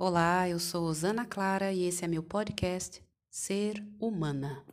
[0.00, 4.64] Olá, eu sou Osana Clara e esse é meu podcast Ser Humana.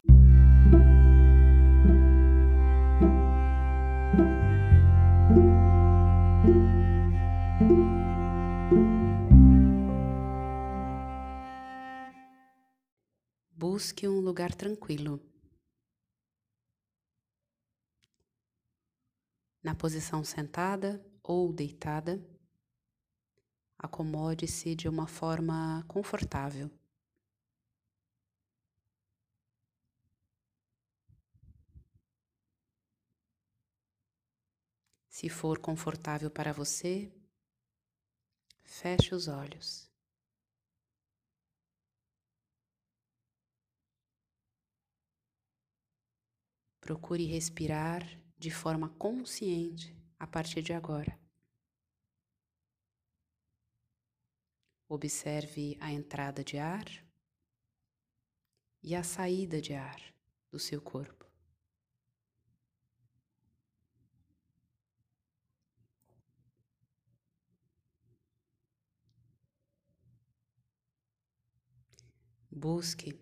[13.50, 15.20] Busque um lugar tranquilo.
[19.64, 22.24] Na posição sentada ou deitada,
[23.78, 26.70] acomode-se de uma forma confortável.
[35.10, 37.10] Se for confortável para você,
[38.64, 39.90] feche os olhos.
[46.82, 48.04] Procure respirar
[48.38, 51.25] de forma consciente a partir de agora.
[54.88, 56.86] Observe a entrada de ar
[58.84, 60.00] e a saída de ar
[60.52, 61.26] do seu corpo.
[72.52, 73.20] Busque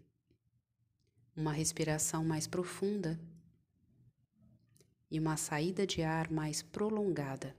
[1.36, 3.20] uma respiração mais profunda
[5.10, 7.56] e uma saída de ar mais prolongada.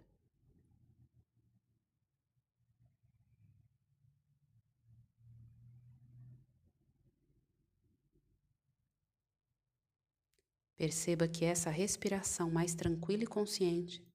[10.85, 14.07] Perceba que essa respiração mais tranquila e consciente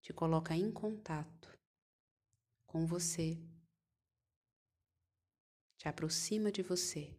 [0.00, 1.54] te coloca em contato
[2.64, 3.38] com você,
[5.76, 7.14] te aproxima de você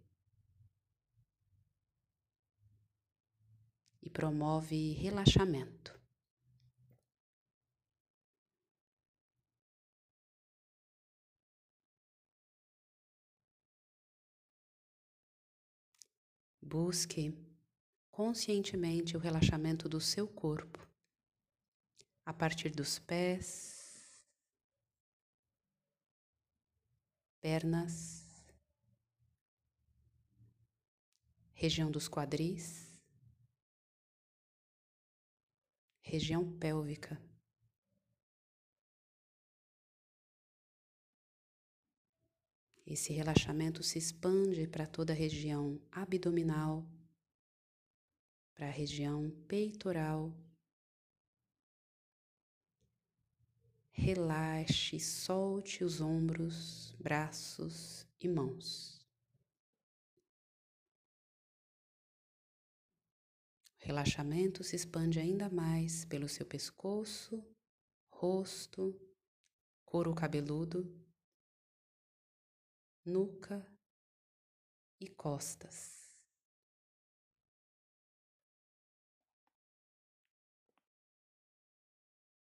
[4.02, 5.96] e promove relaxamento.
[16.60, 17.47] Busque
[18.18, 20.80] conscientemente o relaxamento do seu corpo,
[22.26, 24.20] a partir dos pés,
[27.40, 28.26] pernas,
[31.54, 32.92] região dos quadris,
[36.02, 37.22] região pélvica.
[42.84, 46.97] Esse relaxamento se expande para toda a região abdominal,
[48.58, 50.36] para a região peitoral.
[53.92, 59.00] Relaxe, solte os ombros, braços e mãos.
[63.76, 67.46] O relaxamento se expande ainda mais pelo seu pescoço,
[68.10, 69.00] rosto,
[69.86, 71.00] couro cabeludo,
[73.06, 73.72] nuca
[75.00, 75.97] e costas.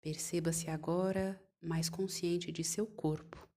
[0.06, 3.50] Perceba-se agora mais consciente de seu corpo.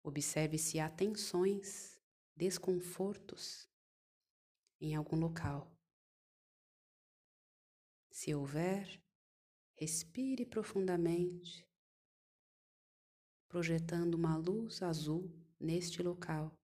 [0.00, 2.00] Observe se há tensões,
[2.36, 3.68] desconfortos
[4.80, 5.76] em algum local.
[8.12, 9.02] Se houver,
[9.74, 11.68] respire profundamente,
[13.48, 15.28] projetando uma luz azul
[15.58, 16.59] neste local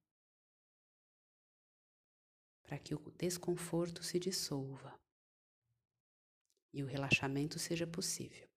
[2.66, 5.00] para que o desconforto se dissolva
[6.72, 8.50] e o relaxamento seja possível.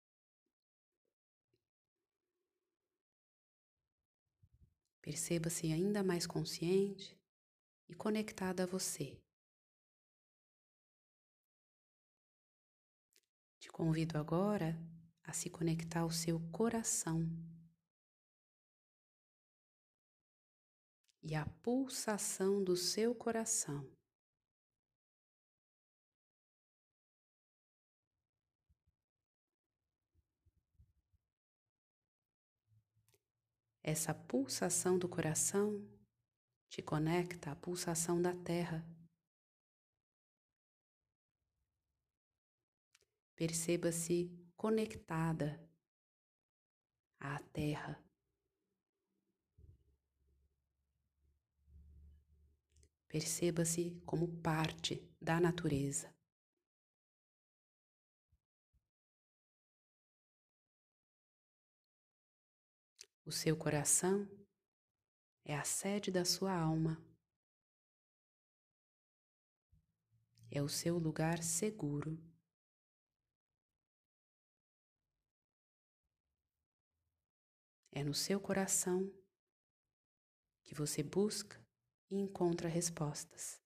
[5.00, 7.18] Perceba-se ainda mais consciente
[7.88, 9.22] e conectada a você.
[13.60, 14.76] Te convido agora
[15.24, 17.26] a se conectar ao seu coração
[21.22, 23.99] e à pulsação do seu coração.
[33.92, 35.84] Essa pulsação do coração
[36.70, 38.86] te conecta à pulsação da terra.
[43.36, 45.60] Perceba-se conectada
[47.20, 48.00] à terra.
[53.08, 56.19] Perceba-se como parte da natureza.
[63.30, 64.28] O seu coração
[65.46, 67.00] é a sede da sua alma.
[70.50, 72.18] É o seu lugar seguro.
[77.92, 79.14] É no seu coração
[80.64, 81.64] que você busca
[82.10, 83.62] e encontra respostas.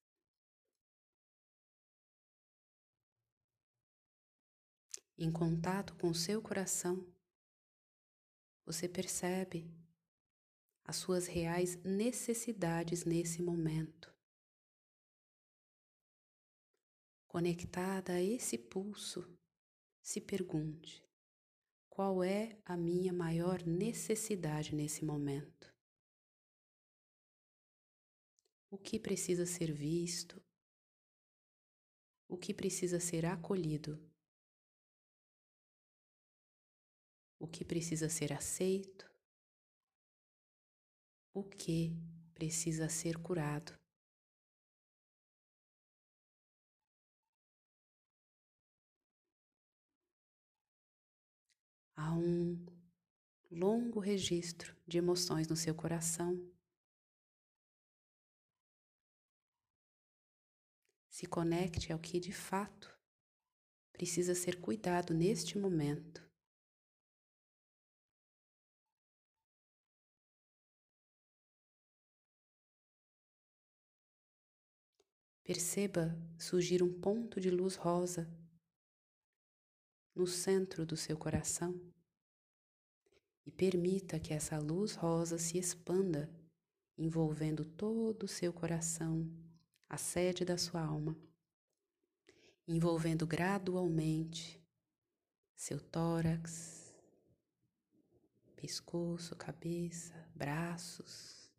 [5.16, 7.13] Em contato com o seu coração,
[8.64, 9.70] você percebe
[10.84, 14.14] as suas reais necessidades nesse momento.
[17.26, 19.26] Conectada a esse pulso,
[20.02, 21.04] se pergunte:
[21.88, 25.74] qual é a minha maior necessidade nesse momento?
[28.70, 30.42] O que precisa ser visto?
[32.28, 34.13] O que precisa ser acolhido?
[37.44, 39.04] O que precisa ser aceito?
[41.34, 41.94] O que
[42.32, 43.78] precisa ser curado?
[51.94, 52.64] Há um
[53.50, 56.50] longo registro de emoções no seu coração.
[61.10, 62.98] Se conecte ao que de fato
[63.92, 66.23] precisa ser cuidado neste momento.
[75.44, 78.26] Perceba surgir um ponto de luz rosa
[80.14, 81.78] no centro do seu coração
[83.44, 86.30] e permita que essa luz rosa se expanda,
[86.96, 89.30] envolvendo todo o seu coração,
[89.86, 91.14] a sede da sua alma,
[92.66, 94.58] envolvendo gradualmente
[95.54, 96.90] seu tórax,
[98.56, 101.52] pescoço, cabeça, braços,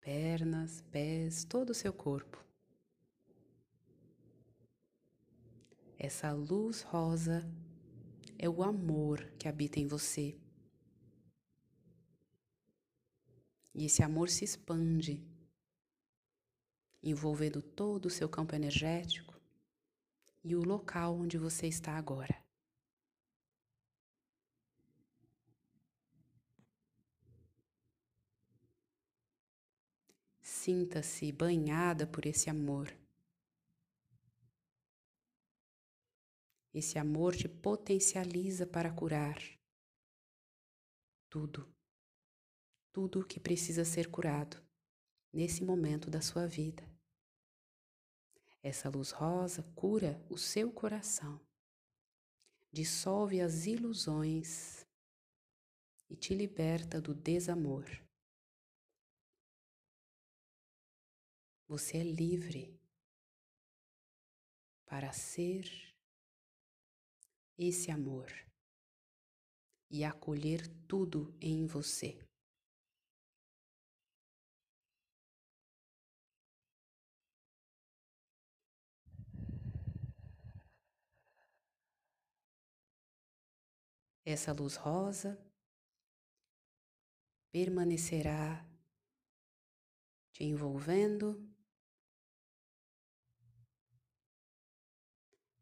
[0.00, 2.45] pernas, pés, todo o seu corpo.
[6.06, 7.44] Essa luz rosa
[8.38, 10.38] é o amor que habita em você.
[13.74, 15.20] E esse amor se expande,
[17.02, 19.34] envolvendo todo o seu campo energético
[20.44, 22.40] e o local onde você está agora.
[30.40, 32.96] Sinta-se banhada por esse amor.
[36.76, 39.38] Esse amor te potencializa para curar
[41.30, 41.74] tudo,
[42.92, 44.62] tudo que precisa ser curado
[45.32, 46.86] nesse momento da sua vida.
[48.62, 51.40] Essa luz rosa cura o seu coração,
[52.70, 54.86] dissolve as ilusões
[56.10, 57.86] e te liberta do desamor.
[61.66, 62.78] Você é livre
[64.84, 65.95] para ser
[67.58, 68.30] esse amor
[69.90, 72.18] e acolher tudo em você.
[84.24, 85.38] Essa luz rosa
[87.52, 88.68] permanecerá
[90.32, 91.55] te envolvendo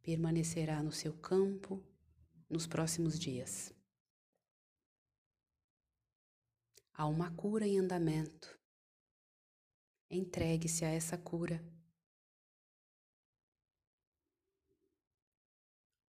[0.05, 1.83] permanecerá no seu campo
[2.49, 3.73] nos próximos dias.
[6.93, 8.61] Há uma cura em andamento.
[10.11, 11.59] Entregue-se a essa cura.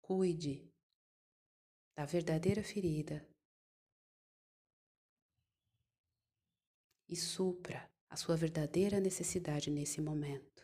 [0.01, 0.67] Cuide
[1.95, 3.25] da verdadeira ferida
[7.07, 10.62] e supra a sua verdadeira necessidade nesse momento.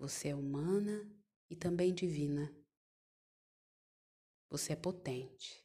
[0.00, 1.06] Você é humana
[1.50, 2.50] e também divina.
[4.48, 5.62] Você é potente.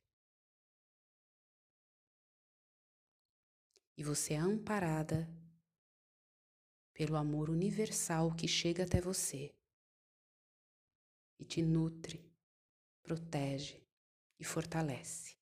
[3.96, 5.26] E você é amparada
[6.92, 9.56] pelo amor universal que chega até você
[11.40, 12.30] e te nutre,
[13.04, 13.88] protege
[14.38, 15.35] e fortalece.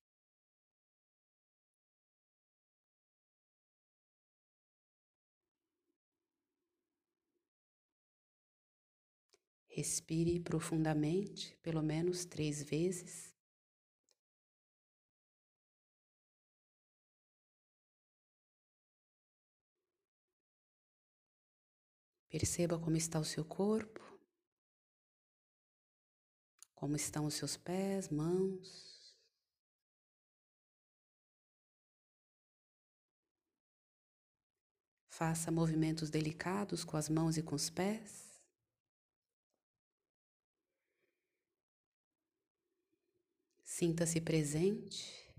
[9.76, 13.34] Respire profundamente, pelo menos três vezes.
[22.30, 24.00] Perceba como está o seu corpo,
[26.76, 29.18] como estão os seus pés, mãos.
[35.10, 38.23] Faça movimentos delicados com as mãos e com os pés.
[43.76, 45.34] Sinta-se presente.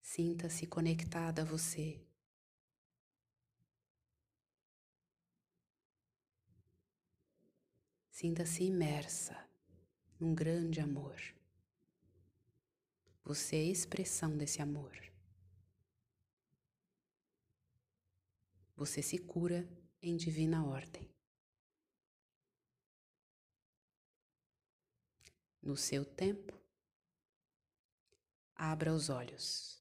[0.00, 2.02] Sinta-se conectada a você.
[8.10, 9.36] Sinta-se imersa
[10.18, 11.20] num grande amor.
[13.22, 14.96] Você é a expressão desse amor.
[18.74, 19.68] Você se cura
[20.00, 21.17] em divina ordem.
[25.68, 26.58] No seu tempo,
[28.56, 29.77] abra os olhos.